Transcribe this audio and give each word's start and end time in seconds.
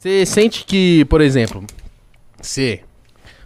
Você 0.00 0.24
sente 0.24 0.64
que, 0.64 1.04
por 1.06 1.20
exemplo, 1.20 1.64
você, 2.40 2.82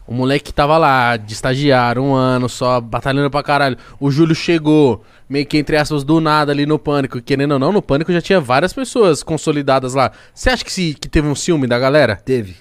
o 0.06 0.12
moleque 0.12 0.44
que 0.44 0.52
tava 0.52 0.76
lá, 0.76 1.16
de 1.16 1.32
estagiário, 1.32 2.02
um 2.02 2.12
ano 2.12 2.46
só, 2.46 2.78
batalhando 2.78 3.30
pra 3.30 3.42
caralho, 3.42 3.78
o 3.98 4.10
Júlio 4.10 4.34
chegou, 4.34 5.02
meio 5.26 5.46
que 5.46 5.56
entre 5.56 5.78
aspas, 5.78 6.04
do 6.04 6.20
nada 6.20 6.52
ali 6.52 6.66
no 6.66 6.78
Pânico, 6.78 7.16
e 7.16 7.22
querendo 7.22 7.52
ou 7.52 7.58
não, 7.58 7.72
no 7.72 7.80
Pânico 7.80 8.12
já 8.12 8.20
tinha 8.20 8.38
várias 8.38 8.74
pessoas 8.74 9.22
consolidadas 9.22 9.94
lá. 9.94 10.12
Você 10.34 10.50
acha 10.50 10.62
que, 10.62 10.70
se, 10.70 10.92
que 10.92 11.08
teve 11.08 11.26
um 11.26 11.34
ciúme 11.34 11.66
da 11.66 11.78
galera? 11.78 12.16
Teve. 12.16 12.56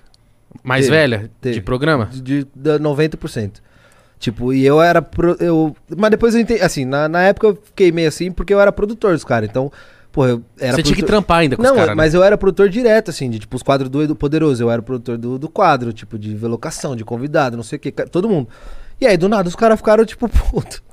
Mais 0.64 0.86
Teve, 0.86 0.96
velha? 0.96 1.32
teve. 1.42 1.56
De 1.56 1.62
programa? 1.62 2.06
De, 2.06 2.22
de, 2.22 2.48
da 2.56 2.80
90%. 2.80 3.56
Tipo, 4.18 4.54
e 4.54 4.66
eu 4.66 4.82
era. 4.82 5.02
Pro, 5.02 5.36
eu, 5.38 5.76
mas 5.98 6.12
depois 6.12 6.34
eu 6.34 6.40
entendi. 6.40 6.62
Assim, 6.62 6.86
na, 6.86 7.10
na 7.10 7.24
época 7.24 7.48
eu 7.48 7.60
fiquei 7.62 7.92
meio 7.92 8.08
assim 8.08 8.32
porque 8.32 8.54
eu 8.54 8.62
era 8.62 8.72
produtor 8.72 9.14
dos 9.14 9.26
caras. 9.26 9.50
Então, 9.50 9.70
pô, 10.12 10.26
eu 10.28 10.44
era. 10.60 10.76
Você 10.76 10.84
tinha 10.84 10.96
que 10.96 11.02
produtor- 11.02 11.08
trampar 11.08 11.38
ainda 11.40 11.56
com 11.56 11.64
Não, 11.64 11.72
os 11.72 11.76
caras, 11.76 11.90
né? 11.90 11.96
mas 11.96 12.14
eu 12.14 12.24
era 12.24 12.38
produtor 12.38 12.70
direto, 12.70 13.10
assim, 13.10 13.30
de 13.30 13.40
tipo 13.40 13.56
os 13.56 13.64
quadros 13.64 13.90
do 13.90 14.02
Edu 14.04 14.16
Poderoso. 14.16 14.64
Eu 14.64 14.70
era 14.72 14.82
produtor 14.82 15.18
do, 15.18 15.38
do 15.40 15.50
quadro, 15.50 15.92
tipo, 15.94 16.18
de 16.20 16.36
velocação, 16.36 16.96
de 16.96 17.04
convidado, 17.06 17.56
não 17.56 17.64
sei 17.64 17.78
o 17.78 17.80
que, 17.80 17.92
todo 17.92 18.28
mundo. 18.30 18.48
E 19.00 19.06
aí, 19.08 19.18
do 19.18 19.28
nada, 19.30 19.48
os 19.50 19.56
caras 19.56 19.78
ficaram, 19.80 20.06
tipo, 20.06 20.28
puto. 20.30 20.84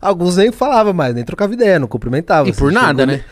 Alguns 0.00 0.36
nem 0.36 0.50
falavam 0.50 0.92
mais, 0.92 1.14
nem 1.14 1.24
trocavam 1.24 1.54
ideia, 1.54 1.78
não 1.78 1.86
cumprimentavam. 1.88 2.48
E 2.50 2.52
por 2.54 2.66
assim, 2.66 2.74
nada, 2.74 3.02
chegou- 3.06 3.16
né? 3.16 3.24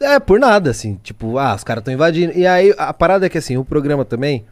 É, 0.00 0.18
por 0.18 0.40
nada, 0.40 0.70
assim. 0.70 0.98
Tipo, 1.02 1.36
ah, 1.38 1.54
os 1.54 1.62
caras 1.64 1.82
estão 1.82 1.92
invadindo. 1.92 2.32
E 2.36 2.46
aí, 2.46 2.74
a 2.78 2.92
parada 2.92 3.26
é 3.26 3.28
que, 3.28 3.36
assim, 3.38 3.56
o 3.58 3.64
programa 3.64 4.04
também, 4.04 4.44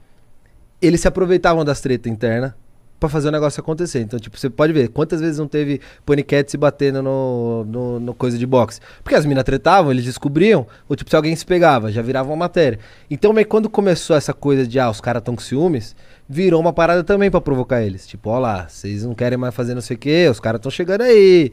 eles 0.81 1.01
se 1.01 1.09
aproveitavam 1.09 1.65
das 1.65 1.81
tretas 1.81 2.11
internas 2.13 2.53
pra 2.99 3.09
fazer 3.09 3.29
o 3.29 3.31
negócio 3.31 3.61
acontecer. 3.61 4.01
Então, 4.01 4.19
tipo, 4.19 4.39
você 4.39 4.51
pode 4.51 4.73
ver 4.73 4.89
quantas 4.89 5.21
vezes 5.21 5.39
não 5.39 5.47
teve 5.47 5.81
paniquete 6.05 6.51
se 6.51 6.57
batendo 6.57 7.03
no, 7.03 7.65
no, 7.65 8.01
no 8.01 8.15
coisa 8.15 8.37
de 8.37 8.47
boxe. 8.47 8.81
Porque 9.03 9.15
as 9.15 9.25
minas 9.25 9.45
tretavam, 9.45 9.91
eles 9.91 10.05
descobriam, 10.05 10.67
ou 10.89 10.97
tipo, 10.97 11.09
se 11.09 11.17
alguém 11.17 11.35
se 11.35 11.47
pegava, 11.47 11.93
já 11.93 12.03
virava 12.03 12.29
uma 12.29 12.37
matéria. 12.37 12.79
Então, 13.11 13.33
meio 13.33 13.47
quando 13.47 13.71
começou 13.71 14.17
essa 14.17 14.33
coisa 14.35 14.67
de, 14.67 14.79
ah, 14.79 14.91
os 14.91 15.01
caras 15.01 15.23
tão 15.23 15.37
com 15.37 15.43
ciúmes, 15.43 15.95
virou 16.29 16.61
uma 16.61 16.73
parada 16.73 17.05
também 17.05 17.31
pra 17.31 17.41
provocar 17.41 17.83
eles. 17.83 18.07
Tipo, 18.07 18.31
ó 18.31 18.39
lá, 18.39 18.69
vocês 18.69 19.05
não 19.05 19.15
querem 19.15 19.39
mais 19.39 19.55
fazer 19.55 19.75
não 19.75 19.81
sei 19.81 19.97
o 19.97 19.99
quê, 19.99 20.29
os 20.31 20.41
caras 20.41 20.61
tão 20.61 20.71
chegando 20.71 21.03
aí. 21.03 21.53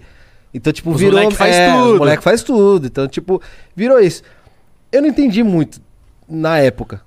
Então, 0.54 0.72
tipo, 0.72 0.92
Os 0.92 1.00
virou. 1.00 1.20
moleque 1.20 1.36
faz 1.36 1.56
é, 1.56 1.72
tudo. 1.74 1.94
Os 1.94 2.00
moleque 2.00 2.24
faz 2.24 2.44
tudo. 2.44 2.88
Então, 2.88 3.08
tipo, 3.08 3.42
virou 3.76 4.00
isso. 4.00 4.24
Eu 4.92 5.02
não 5.02 5.10
entendi 5.10 5.44
muito 5.44 5.82
na 6.28 6.60
época. 6.60 7.02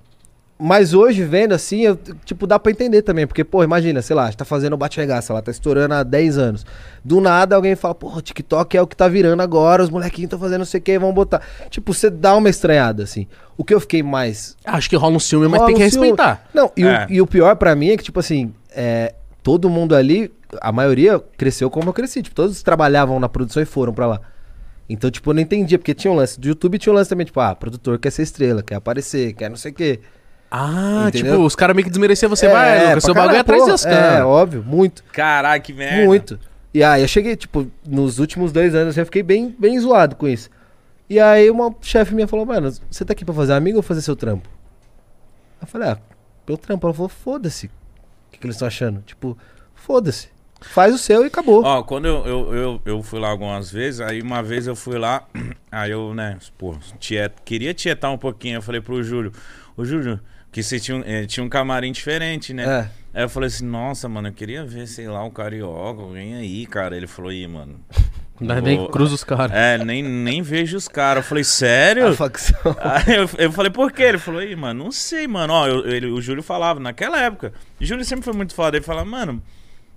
Mas 0.60 0.92
hoje, 0.92 1.22
vendo 1.22 1.52
assim, 1.52 1.82
eu, 1.82 1.96
tipo, 2.24 2.44
dá 2.44 2.58
pra 2.58 2.72
entender 2.72 3.02
também. 3.02 3.28
Porque, 3.28 3.44
pô, 3.44 3.62
imagina, 3.62 4.02
sei 4.02 4.16
lá, 4.16 4.24
a 4.24 4.26
gente 4.26 4.38
tá 4.38 4.44
fazendo 4.44 4.72
o 4.72 4.76
bate-regaça 4.76 5.32
lá, 5.32 5.40
tá 5.40 5.52
estourando 5.52 5.94
há 5.94 6.02
10 6.02 6.36
anos. 6.36 6.66
Do 7.04 7.20
nada 7.20 7.54
alguém 7.54 7.76
fala, 7.76 7.94
pô, 7.94 8.20
TikTok 8.20 8.76
é 8.76 8.82
o 8.82 8.86
que 8.86 8.96
tá 8.96 9.06
virando 9.06 9.40
agora, 9.40 9.84
os 9.84 9.88
molequinhos 9.90 10.26
estão 10.26 10.38
fazendo 10.38 10.58
não 10.58 10.66
sei 10.66 10.80
o 10.80 10.82
que, 10.82 10.98
vão 10.98 11.12
botar. 11.12 11.42
Tipo, 11.70 11.94
você 11.94 12.10
dá 12.10 12.34
uma 12.34 12.48
estranhada, 12.48 13.04
assim. 13.04 13.28
O 13.56 13.62
que 13.62 13.72
eu 13.72 13.78
fiquei 13.78 14.02
mais. 14.02 14.56
Acho 14.64 14.90
que 14.90 14.96
rola 14.96 15.14
um 15.14 15.20
ciúme, 15.20 15.46
mas 15.46 15.60
Rola 15.60 15.66
tem 15.72 15.76
que 15.76 15.86
um 15.86 15.90
ciúme. 15.90 16.06
respeitar. 16.08 16.48
Não, 16.52 16.72
e, 16.76 16.82
É. 16.84 17.06
o, 17.08 17.12
e 17.12 17.20
o 17.20 17.26
pior 17.26 17.54
pra 17.54 17.76
mim 17.76 17.90
é 17.90 17.96
que, 17.96 18.02
tipo 18.02 18.18
assim, 18.18 18.52
é, 18.74 19.14
todo 19.44 19.70
mundo 19.70 19.94
ali, 19.94 20.28
a 20.60 20.72
maioria 20.72 21.22
cresceu 21.36 21.70
como 21.70 21.88
eu 21.90 21.92
cresci. 21.92 22.20
Tipo, 22.20 22.34
todos 22.34 22.60
trabalhavam 22.64 23.20
na 23.20 23.28
produção 23.28 23.62
e 23.62 23.66
foram 23.66 23.92
pra 23.92 24.06
lá. 24.06 24.20
Então, 24.90 25.08
tipo, 25.08 25.30
eu 25.30 25.34
não 25.34 25.40
entendia, 25.42 25.78
porque 25.78 25.94
tinha 25.94 26.10
um 26.10 26.16
lance. 26.16 26.40
Do 26.40 26.48
YouTube 26.48 26.78
tinha 26.78 26.92
um 26.92 26.96
lance 26.96 27.08
também, 27.10 27.26
tipo, 27.26 27.38
ah, 27.38 27.54
produtor 27.54 27.98
quer 27.98 28.10
ser 28.10 28.22
estrela, 28.22 28.60
quer 28.60 28.74
aparecer, 28.74 29.34
quer 29.34 29.48
não 29.48 29.56
sei 29.56 29.70
o 29.70 29.74
quê. 29.74 30.00
Ah, 30.50 31.06
Entendeu? 31.08 31.32
tipo, 31.32 31.44
os 31.44 31.54
caras 31.54 31.76
meio 31.76 31.84
que 31.84 31.90
desmereciam 31.90 32.28
você, 32.30 32.46
É, 32.46 32.50
vai, 32.50 32.74
Lucas, 32.78 32.90
pra 32.92 33.00
seu 33.00 33.14
bagulho 33.14 33.36
é 33.36 33.40
atrás 33.40 33.62
pô, 33.62 33.68
das 33.68 33.84
É, 33.86 34.24
óbvio, 34.24 34.64
muito. 34.64 35.04
Caralho, 35.12 35.60
que 35.62 35.72
merda. 35.72 36.06
Muito. 36.06 36.40
E 36.72 36.82
aí 36.82 37.02
eu 37.02 37.08
cheguei, 37.08 37.36
tipo, 37.36 37.66
nos 37.86 38.18
últimos 38.18 38.52
dois 38.52 38.74
anos 38.74 38.90
assim, 38.90 39.00
eu 39.00 39.06
fiquei 39.06 39.22
bem, 39.22 39.54
bem 39.58 39.78
zoado 39.78 40.16
com 40.16 40.26
isso. 40.26 40.48
E 41.08 41.18
aí 41.18 41.50
uma 41.50 41.74
chefe 41.80 42.14
minha 42.14 42.28
falou, 42.28 42.44
mano, 42.46 42.70
você 42.90 43.04
tá 43.04 43.12
aqui 43.12 43.24
pra 43.24 43.34
fazer 43.34 43.54
amigo 43.54 43.78
ou 43.78 43.82
fazer 43.82 44.02
seu 44.02 44.14
trampo? 44.14 44.48
Eu 45.60 45.66
falei, 45.66 45.88
ah, 45.88 45.98
meu 46.46 46.56
trampo. 46.56 46.86
Ela 46.86 46.94
falou, 46.94 47.08
foda-se. 47.08 47.66
O 47.66 47.70
que, 48.30 48.38
que 48.38 48.46
eles 48.46 48.56
estão 48.56 48.68
achando? 48.68 49.02
Tipo, 49.02 49.36
foda-se. 49.74 50.28
Faz 50.60 50.92
o 50.94 50.98
seu 50.98 51.24
e 51.24 51.28
acabou. 51.28 51.62
Ó, 51.64 51.82
quando 51.82 52.06
eu, 52.06 52.26
eu, 52.26 52.54
eu, 52.54 52.80
eu 52.84 53.02
fui 53.02 53.20
lá 53.20 53.28
algumas 53.28 53.70
vezes, 53.70 54.00
aí 54.00 54.20
uma 54.20 54.42
vez 54.42 54.66
eu 54.66 54.74
fui 54.74 54.98
lá, 54.98 55.24
aí 55.70 55.90
eu, 55.90 56.12
né, 56.14 56.36
pô, 56.56 56.76
tiet, 56.98 57.32
queria 57.44 57.72
tietar 57.72 58.10
um 58.10 58.18
pouquinho. 58.18 58.56
Eu 58.56 58.62
falei 58.62 58.80
pro 58.80 59.02
Júlio, 59.02 59.32
ô 59.76 59.84
Júlio, 59.84 60.18
que 60.52 60.62
você 60.62 60.78
tinha, 60.80 60.96
um- 60.96 61.02
eh, 61.04 61.26
tinha 61.26 61.44
um 61.44 61.48
camarim 61.48 61.92
diferente, 61.92 62.52
né? 62.54 62.64
É. 63.14 63.18
Aí 63.18 63.24
eu 63.24 63.28
falei 63.28 63.48
assim, 63.48 63.64
nossa, 63.66 64.08
mano, 64.08 64.28
eu 64.28 64.32
queria 64.32 64.64
ver, 64.64 64.86
sei 64.86 65.08
lá, 65.08 65.24
o 65.24 65.30
carioca, 65.30 66.02
alguém 66.02 66.34
aí, 66.34 66.66
cara. 66.66 66.96
Ele 66.96 67.06
falou, 67.06 67.32
ih, 67.32 67.46
mano. 67.46 67.76
Não, 68.40 68.60
nem 68.60 68.86
cruza 68.88 69.16
os 69.16 69.24
caras. 69.24 69.50
É, 69.52 69.78
nem, 69.84 70.00
nem 70.00 70.42
vejo 70.42 70.76
os 70.76 70.86
caras. 70.86 71.24
Eu 71.24 71.28
falei, 71.28 71.42
sério? 71.42 72.06
A 72.06 72.12
facção. 72.14 72.56
Aí 72.78 73.16
eu, 73.16 73.28
eu 73.36 73.50
falei, 73.50 73.68
por 73.68 73.90
quê? 73.90 74.04
Ele 74.04 74.18
falou, 74.18 74.40
aí, 74.40 74.54
mano, 74.54 74.84
não 74.84 74.92
sei, 74.92 75.26
mano. 75.26 75.52
Ó, 75.52 75.66
eu- 75.66 75.84
ele, 75.88 76.06
o 76.06 76.20
Júlio 76.20 76.40
falava, 76.40 76.78
naquela 76.78 77.20
época. 77.20 77.52
O 77.80 77.84
Júlio 77.84 78.04
sempre 78.04 78.24
foi 78.24 78.32
muito 78.32 78.54
foda. 78.54 78.76
Ele 78.76 78.84
falava, 78.84 79.04
mano, 79.10 79.42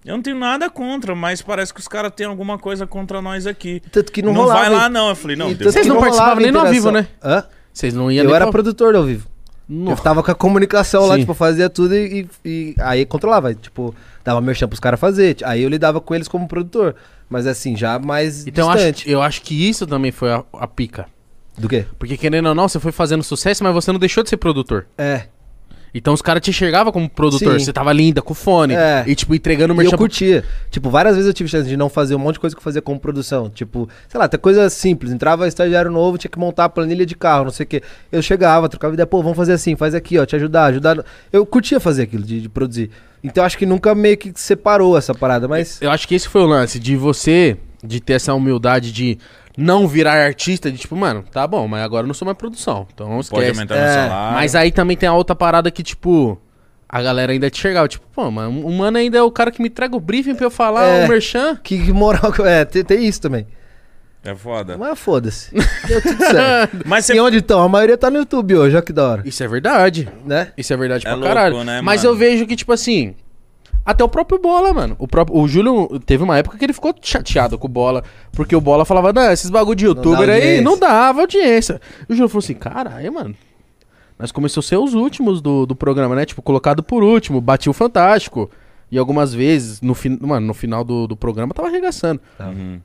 eu 0.03 0.15
não 0.15 0.23
tenho 0.23 0.39
nada 0.39 0.71
contra, 0.71 1.13
mas 1.13 1.39
parece 1.43 1.71
que 1.71 1.79
os 1.79 1.87
caras 1.87 2.11
têm 2.15 2.25
alguma 2.25 2.57
coisa 2.57 2.87
contra 2.87 3.21
nós 3.21 3.45
aqui. 3.45 3.79
Tanto 3.91 4.11
que 4.11 4.23
não, 4.23 4.33
Não, 4.33 4.41
rolava. 4.41 4.59
vai 4.61 4.69
lá, 4.71 4.89
não. 4.89 5.09
Eu 5.09 5.15
falei, 5.15 5.37
não, 5.37 5.51
E 5.51 5.53
Deus 5.53 5.71
Vocês 5.71 5.85
não 5.85 5.99
participavam 5.99 6.41
nem 6.41 6.51
no 6.51 6.61
ao 6.61 6.67
vivo, 6.67 6.89
né? 6.89 7.07
Hã? 7.23 7.43
Vocês 7.71 7.93
não 7.93 8.11
iam 8.11 8.23
Eu 8.23 8.25
nem 8.29 8.35
era 8.35 8.45
pra- 8.45 8.51
produtor 8.53 8.93
do 8.93 8.97
ao 8.97 9.05
vivo. 9.05 9.27
Nossa. 9.73 10.01
Eu 10.01 10.03
tava 10.03 10.21
com 10.21 10.29
a 10.31 10.35
comunicação 10.35 11.05
lá, 11.05 11.15
Sim. 11.15 11.21
tipo, 11.21 11.33
fazia 11.33 11.69
tudo 11.69 11.95
e, 11.95 12.27
e- 12.43 12.75
aí 12.79 13.05
controlava. 13.05 13.53
Tipo, 13.55 13.95
dava 14.23 14.41
merchan 14.41 14.67
pros 14.67 14.81
caras 14.81 14.99
fazer. 14.99 15.37
Aí 15.45 15.63
eu 15.63 15.69
lidava 15.69 16.01
com 16.01 16.13
eles 16.13 16.27
como 16.27 16.45
produtor. 16.47 16.93
Mas 17.29 17.47
assim, 17.47 17.77
já 17.77 17.97
mais 17.97 18.45
Então 18.45 18.65
eu 18.65 18.69
acho, 18.71 18.77
distante. 18.79 19.09
eu 19.09 19.21
acho 19.21 19.41
que 19.41 19.69
isso 19.69 19.87
também 19.87 20.11
foi 20.11 20.31
a, 20.33 20.43
a 20.53 20.67
pica. 20.67 21.05
Do 21.57 21.69
quê? 21.69 21.85
Porque 21.97 22.17
querendo 22.17 22.47
ou 22.49 22.55
não, 22.55 22.67
você 22.67 22.79
foi 22.81 22.91
fazendo 22.91 23.23
sucesso, 23.23 23.63
mas 23.63 23.73
você 23.73 23.91
não 23.93 23.99
deixou 23.99 24.21
de 24.23 24.29
ser 24.29 24.37
produtor. 24.37 24.87
É. 24.97 25.23
Então 25.93 26.13
os 26.13 26.21
caras 26.21 26.41
te 26.41 26.49
enxergavam 26.49 26.91
como 26.91 27.09
produtor. 27.09 27.59
Sim. 27.59 27.65
Você 27.65 27.73
tava 27.73 27.91
linda, 27.91 28.21
com 28.21 28.33
fone. 28.33 28.73
É. 28.73 29.03
E 29.05 29.15
tipo, 29.15 29.35
entregando 29.35 29.73
E 29.73 29.77
merchan 29.77 29.95
eu 29.95 29.97
curtia. 29.97 30.43
Tipo, 30.69 30.89
várias 30.89 31.15
vezes 31.15 31.27
eu 31.27 31.33
tive 31.33 31.49
chance 31.49 31.67
de 31.67 31.75
não 31.75 31.89
fazer 31.89 32.15
um 32.15 32.19
monte 32.19 32.35
de 32.35 32.39
coisa 32.39 32.55
que 32.55 32.59
eu 32.59 32.63
fazia 32.63 32.81
como 32.81 32.99
produção. 32.99 33.49
Tipo, 33.49 33.89
sei 34.07 34.17
lá, 34.17 34.25
até 34.25 34.37
coisa 34.37 34.69
simples. 34.69 35.11
Entrava 35.11 35.47
estagiário 35.47 35.91
novo, 35.91 36.17
tinha 36.17 36.31
que 36.31 36.39
montar 36.39 36.65
a 36.65 36.69
planilha 36.69 37.05
de 37.05 37.15
carro, 37.15 37.45
não 37.45 37.51
sei 37.51 37.65
o 37.65 37.67
quê. 37.67 37.83
Eu 38.11 38.21
chegava, 38.21 38.69
trocava 38.69 38.93
ideia, 38.93 39.07
pô, 39.07 39.21
vamos 39.21 39.37
fazer 39.37 39.53
assim, 39.53 39.75
faz 39.75 39.93
aqui, 39.93 40.17
ó, 40.17 40.25
te 40.25 40.35
ajudar, 40.35 40.65
ajudar. 40.65 41.03
Eu 41.31 41.45
curtia 41.45 41.79
fazer 41.79 42.03
aquilo, 42.03 42.23
de, 42.23 42.41
de 42.41 42.49
produzir. 42.49 42.89
Então 43.23 43.43
acho 43.43 43.57
que 43.57 43.65
nunca 43.65 43.93
meio 43.93 44.17
que 44.17 44.31
separou 44.35 44.97
essa 44.97 45.13
parada, 45.13 45.47
mas. 45.47 45.81
Eu 45.81 45.91
acho 45.91 46.07
que 46.07 46.15
esse 46.15 46.27
foi 46.27 46.41
o 46.41 46.45
lance 46.45 46.79
de 46.79 46.95
você, 46.95 47.57
de 47.83 47.99
ter 47.99 48.13
essa 48.13 48.33
humildade 48.33 48.91
de 48.91 49.17
não 49.57 49.87
virar 49.87 50.13
artista, 50.13 50.71
de 50.71 50.77
tipo, 50.77 50.95
mano, 50.95 51.23
tá 51.31 51.45
bom, 51.47 51.67
mas 51.67 51.83
agora 51.83 52.03
eu 52.03 52.07
não 52.07 52.13
sou 52.13 52.25
mais 52.25 52.37
produção. 52.37 52.87
Então 52.93 53.07
Pode 53.07 53.19
esquece. 53.21 53.49
aumentar 53.51 53.75
É, 53.75 53.83
meu 53.85 53.93
salário. 54.09 54.35
Mas 54.35 54.55
aí 54.55 54.71
também 54.71 54.95
tem 54.97 55.07
a 55.09 55.13
outra 55.13 55.35
parada 55.35 55.69
que, 55.71 55.83
tipo, 55.83 56.39
a 56.87 57.01
galera 57.01 57.31
ainda 57.31 57.49
te 57.49 57.59
enxergava. 57.59 57.87
Tipo, 57.87 58.05
pô, 58.13 58.29
mano, 58.31 58.65
o 58.65 58.71
mano 58.71 58.97
ainda 58.97 59.17
é 59.17 59.21
o 59.21 59.31
cara 59.31 59.51
que 59.51 59.61
me 59.61 59.67
entrega 59.69 59.95
o 59.95 59.99
briefing 59.99 60.35
pra 60.35 60.45
eu 60.45 60.51
falar 60.51 60.85
É. 60.85 61.05
o 61.05 61.09
merchan. 61.09 61.55
Que, 61.63 61.83
que 61.85 61.91
moral. 61.93 62.31
que- 62.31 62.41
É, 62.41 62.65
tem, 62.65 62.83
tem 62.83 63.05
isso 63.05 63.21
também. 63.21 63.45
É 64.23 64.35
foda. 64.35 64.77
Mas 64.77 64.99
foda-se. 64.99 65.49
Deu 65.87 65.99
tudo 65.99 66.23
certo. 66.23 66.77
Mas 66.85 67.05
você... 67.05 67.15
e 67.15 67.19
onde 67.19 67.37
estão? 67.37 67.59
A 67.63 67.67
maioria 67.67 67.97
tá 67.97 68.07
no 68.11 68.19
YouTube 68.19 68.55
hoje, 68.55 68.75
olha 68.75 68.85
que 68.85 68.93
da 68.93 69.07
hora. 69.09 69.21
Isso 69.25 69.43
é 69.43 69.47
verdade. 69.47 70.07
Né? 70.23 70.49
Isso 70.55 70.71
é 70.71 70.77
verdade 70.77 71.07
É 71.07 71.09
pra 71.09 71.15
louco, 71.15 71.27
caralho. 71.27 71.63
né, 71.63 71.81
Mas 71.81 72.03
mano? 72.03 72.13
eu 72.13 72.19
vejo 72.19 72.45
que, 72.45 72.55
tipo 72.55 72.71
assim. 72.71 73.15
Até 73.85 74.03
o 74.03 74.09
próprio 74.09 74.39
Bola, 74.39 74.73
mano. 74.73 74.95
O, 74.99 75.07
próprio, 75.07 75.37
o 75.37 75.47
Júlio 75.47 75.99
teve 76.05 76.23
uma 76.23 76.37
época 76.37 76.57
que 76.57 76.63
ele 76.63 76.73
ficou 76.73 76.93
chateado 77.01 77.57
com 77.57 77.65
o 77.67 77.69
Bola. 77.69 78.03
Porque 78.31 78.55
o 78.55 78.61
Bola 78.61 78.85
falava, 78.85 79.11
não, 79.11 79.31
esses 79.31 79.49
bagulho 79.49 79.75
de 79.75 79.85
youtuber 79.85 80.27
dá 80.27 80.33
aí 80.33 80.41
audiência." 80.41 80.61
não 80.61 80.77
dava 80.77 81.21
audiência. 81.21 81.81
E 82.07 82.13
o 82.13 82.15
Júlio 82.15 82.29
falou 82.29 82.43
assim, 82.43 82.53
caralho, 82.53 83.13
mano. 83.13 83.35
Nós 84.19 84.31
começamos 84.31 84.67
a 84.67 84.69
ser 84.69 84.77
os 84.77 84.93
últimos 84.93 85.41
do, 85.41 85.65
do 85.65 85.75
programa, 85.75 86.15
né? 86.15 86.25
Tipo, 86.25 86.43
colocado 86.43 86.83
por 86.83 87.01
último, 87.01 87.41
bati 87.41 87.69
o 87.69 87.73
Fantástico. 87.73 88.51
E 88.91 88.97
algumas 88.97 89.33
vezes, 89.33 89.81
no, 89.81 89.95
fin 89.95 90.17
mano, 90.21 90.45
no 90.45 90.53
final 90.53 90.83
do, 90.83 91.07
do 91.07 91.15
programa, 91.15 91.53
tava 91.53 91.69
arregaçando. 91.69 92.21
Uhum. 92.39 92.79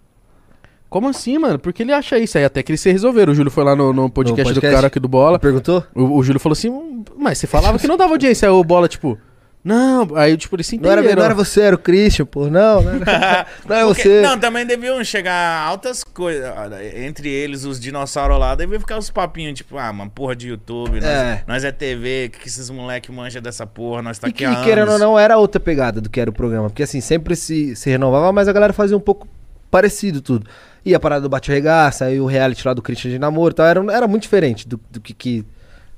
Como 0.88 1.08
assim, 1.08 1.36
mano? 1.36 1.58
Por 1.58 1.72
que 1.72 1.82
ele 1.82 1.92
acha 1.92 2.16
isso? 2.18 2.38
Aí 2.38 2.44
até 2.44 2.62
que 2.62 2.70
eles 2.70 2.80
se 2.80 2.90
resolveram. 2.90 3.32
O 3.32 3.34
Júlio 3.34 3.50
foi 3.50 3.64
lá 3.64 3.74
no, 3.76 3.92
no 3.92 4.08
podcast, 4.08 4.44
do 4.44 4.54
podcast? 4.54 4.76
cara 4.76 4.86
aqui 4.86 5.00
do 5.00 5.08
Bola. 5.08 5.38
Perguntou? 5.38 5.84
O, 5.94 6.16
o 6.16 6.22
Júlio 6.22 6.40
falou 6.40 6.54
assim, 6.54 6.70
"Hum, 6.70 7.04
mas 7.18 7.38
você 7.38 7.46
falava 7.46 7.78
que 7.78 7.88
não 7.88 7.96
dava 7.96 8.12
audiência. 8.12 8.48
Aí 8.48 8.54
o 8.54 8.62
Bola, 8.62 8.88
tipo, 8.88 9.18
não. 9.66 10.16
Aí, 10.16 10.36
tipo, 10.36 10.54
eles 10.56 10.66
se 10.66 10.78
Não 10.78 10.90
era, 10.90 11.02
não 11.02 11.22
era 11.24 11.34
você, 11.34 11.60
era 11.62 11.74
o 11.76 11.78
Christian, 11.78 12.24
pô. 12.24 12.48
Não, 12.48 12.80
não 12.82 12.92
era, 12.92 13.46
não 13.68 13.76
é 13.76 13.84
Porque- 13.84 14.02
você. 14.02 14.22
Não, 14.22 14.38
também 14.38 14.64
deviam 14.64 15.02
chegar 15.04 15.60
altas 15.66 16.04
coisas. 16.04 16.48
Entre 16.94 17.28
eles, 17.28 17.64
os 17.64 17.78
dinossauros 17.80 18.38
lá, 18.38 18.54
deviam 18.54 18.78
ficar 18.80 18.96
os 18.98 19.10
papinhos, 19.10 19.54
tipo, 19.54 19.76
ah, 19.76 19.92
mano, 19.92 20.10
porra 20.10 20.36
de 20.36 20.48
YouTube, 20.48 20.94
nós 21.00 21.04
É. 21.04 21.42
nós 21.46 21.64
é 21.64 21.72
TV, 21.72 22.30
que, 22.32 22.38
que 22.40 22.48
esses 22.48 22.70
moleque 22.70 23.10
mancha 23.10 23.40
dessa 23.40 23.66
porra, 23.66 24.00
nós 24.02 24.18
tá 24.18 24.28
E 24.28 24.30
aqui 24.30 24.38
que, 24.38 24.44
há 24.44 24.62
querendo 24.62 24.92
ou 24.92 24.98
não, 24.98 25.18
era 25.18 25.36
outra 25.36 25.60
pegada 25.60 26.00
do 26.00 26.08
que 26.08 26.20
era 26.20 26.30
o 26.30 26.32
programa. 26.32 26.68
Porque 26.70 26.82
assim, 26.82 27.00
sempre 27.00 27.34
se, 27.34 27.74
se 27.74 27.90
renovava, 27.90 28.32
mas 28.32 28.46
a 28.48 28.52
galera 28.52 28.72
fazia 28.72 28.96
um 28.96 29.00
pouco 29.00 29.26
parecido 29.70 30.20
tudo. 30.20 30.46
E 30.84 30.94
a 30.94 31.00
parada 31.00 31.22
do 31.22 31.28
bate-regaça, 31.28 32.04
aí 32.04 32.20
o 32.20 32.26
reality 32.26 32.64
lá 32.66 32.72
do 32.72 32.80
Christian 32.80 33.10
de 33.10 33.18
namoro 33.18 33.52
e 33.52 33.56
tal, 33.56 33.66
era, 33.66 33.92
era 33.92 34.06
muito 34.06 34.22
diferente 34.22 34.68
do, 34.68 34.80
do 34.88 35.00
que, 35.00 35.12
que, 35.12 35.44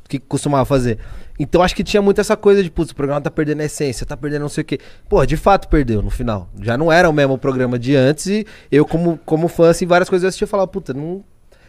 que 0.09 0.19
costumava 0.19 0.65
fazer. 0.65 0.99
Então 1.39 1.63
acho 1.63 1.77
que 1.77 1.85
tinha 1.85 2.03
muito 2.03 2.21
essa 2.21 2.37
coisa 2.37 2.63
de, 2.63 2.71
putz, 2.71 2.91
o 2.91 2.95
programa 2.95 3.21
tá 3.21 3.31
perdendo 3.31 3.61
a 3.61 3.65
essência, 3.65 4.07
tá 4.07 4.17
perdendo 4.17 4.43
não 4.43 4.49
sei 4.49 4.63
o 4.63 4.65
quê. 4.65 4.81
Pô, 5.09 5.25
de 5.25 5.37
fato 5.37 5.69
perdeu 5.69 6.03
no 6.03 6.11
final. 6.11 6.49
Já 6.61 6.77
não 6.77 6.91
era 6.91 7.09
o 7.09 7.13
mesmo 7.13 7.37
programa 7.37 7.79
de 7.79 7.95
antes 7.95 8.27
e 8.27 8.47
eu, 8.73 8.85
como, 8.85 9.21
como 9.25 9.47
fã, 9.47 9.69
assim, 9.69 9.87
várias 9.87 10.09
coisas 10.09 10.25
eu 10.25 10.29
assistia 10.29 10.47
e 10.47 10.49
falava, 10.49 10.67
puta, 10.67 10.95
não. 10.95 11.23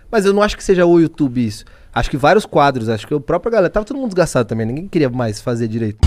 Mas 0.09 0.25
eu 0.25 0.33
não 0.33 0.41
acho 0.41 0.57
que 0.57 0.63
seja 0.63 0.85
o 0.85 0.99
YouTube 0.99 1.45
isso. 1.45 1.65
Acho 1.93 2.09
que 2.09 2.17
vários 2.17 2.45
quadros, 2.45 2.89
acho 2.89 3.05
que 3.05 3.13
o 3.13 3.19
próprio 3.19 3.51
galera. 3.51 3.69
Tava 3.69 3.85
todo 3.85 3.97
mundo 3.97 4.09
desgastado 4.09 4.47
também, 4.47 4.65
ninguém 4.65 4.87
queria 4.87 5.09
mais 5.09 5.41
fazer 5.41 5.67
direito. 5.67 5.99